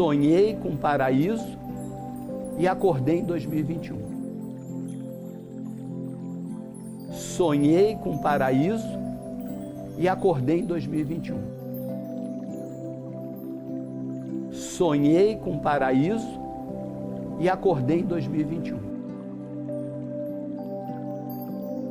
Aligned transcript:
Sonhei 0.00 0.56
com 0.56 0.74
paraíso 0.78 1.58
e 2.56 2.66
acordei 2.66 3.18
em 3.18 3.22
2021. 3.22 3.98
Sonhei 7.12 7.96
com 7.96 8.16
paraíso 8.16 8.88
e 9.98 10.08
acordei 10.08 10.60
em 10.60 10.64
2021. 10.64 11.36
Sonhei 14.50 15.36
com 15.36 15.58
paraíso 15.58 16.40
e 17.38 17.46
acordei 17.50 18.00
em 18.00 18.04
2021. 18.06 18.78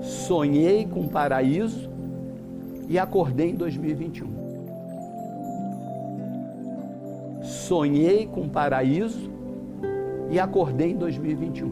Sonhei 0.02 0.88
com 0.88 1.08
paraíso 1.08 1.88
e 2.88 2.98
acordei 2.98 3.52
em 3.52 3.56
2021. 3.56 4.49
Sonhei 7.42 8.28
com 8.28 8.50
paraíso 8.50 9.30
e 10.30 10.40
acordei 10.40 10.92
em 10.92 10.96
2021. 10.96 11.72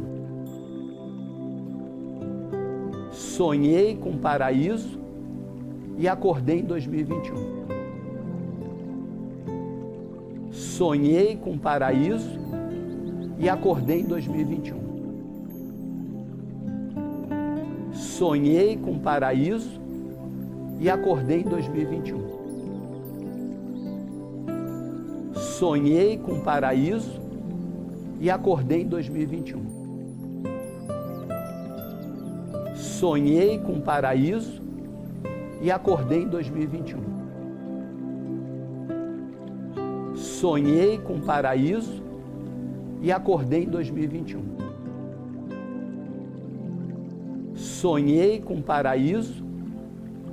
Sonhei 3.12 3.96
com 3.96 4.18
paraíso 4.18 5.00
e 5.98 6.08
acordei 6.08 6.60
em 6.60 6.64
2021. 6.64 7.58
Sonhei 10.52 11.36
com 11.36 11.58
paraíso 11.58 12.40
e 13.38 13.50
acordei 13.50 14.02
em 14.02 14.06
2021. 14.06 14.78
Sonhei 17.94 18.78
com 18.78 18.98
paraíso 19.00 19.80
e 20.80 20.90
acordei 20.90 21.42
em 21.42 21.44
2021. 21.44 22.47
Sonhei 25.58 26.18
com 26.20 26.40
paraíso 26.42 27.20
e 28.20 28.30
acordei 28.30 28.84
em 28.84 28.88
2021. 28.88 29.60
Sonhei 32.76 33.58
com 33.58 33.82
paraíso 33.82 34.62
e 35.60 35.72
acordei 35.72 36.22
em 36.22 36.28
2021. 36.28 37.00
Sonhei 40.16 41.00
com 41.00 41.20
paraíso 41.22 42.04
e 43.02 43.12
acordei 43.12 43.64
em 43.64 43.70
2021. 43.70 44.44
Sonhei 47.56 48.40
com 48.42 48.62
paraíso 48.62 49.44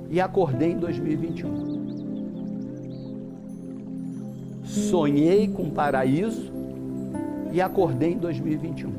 e 0.07 0.21
acordei 0.21 0.73
em 0.73 0.77
2021. 0.77 1.74
Sonhei 4.75 5.47
com 5.47 5.69
paraíso 5.69 6.51
e 7.53 7.61
acordei 7.61 8.11
em 8.11 8.17
2021. 8.17 8.91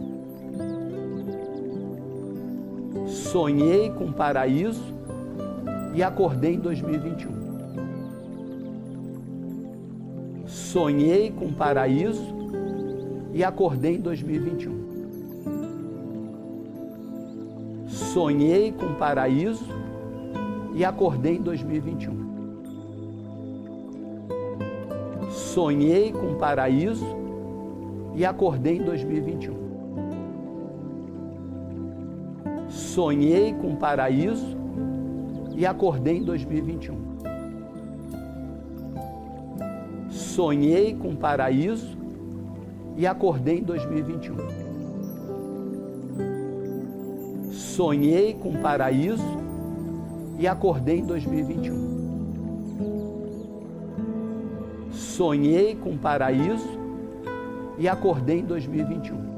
Sonhei 3.06 3.90
com 3.90 4.10
paraíso 4.10 4.82
e 5.94 6.02
acordei 6.02 6.54
em 6.54 6.60
2021. 6.60 7.30
Sonhei 10.46 11.30
com 11.30 11.52
paraíso 11.52 12.24
e 13.34 13.44
acordei 13.44 13.96
em 13.96 14.00
2021. 14.00 14.86
Sonhei 17.86 18.72
com 18.72 18.94
paraíso 18.94 19.66
e 20.74 20.82
acordei 20.82 21.36
em 21.36 21.42
2021. 21.42 22.25
Sonhei 25.56 26.12
com 26.12 26.34
paraíso 26.34 27.06
e 28.14 28.26
acordei 28.26 28.76
em 28.76 28.82
2021. 28.82 29.54
Sonhei 32.68 33.54
com 33.54 33.74
paraíso 33.74 34.54
e 35.54 35.64
acordei 35.64 36.18
em 36.18 36.24
2021. 36.24 36.94
Sonhei 40.10 40.94
com 40.94 41.16
paraíso 41.16 41.96
e 42.94 43.06
acordei 43.06 43.60
em 43.60 43.62
2021. 43.62 44.36
Sonhei 47.50 48.34
com 48.34 48.60
paraíso 48.60 49.24
e 50.38 50.46
acordei 50.46 50.98
em 50.98 51.06
2021. 51.06 51.85
Sonhei 55.16 55.74
com 55.74 55.96
paraíso 55.96 56.68
e 57.78 57.88
acordei 57.88 58.40
em 58.40 58.44
2021. 58.44 59.35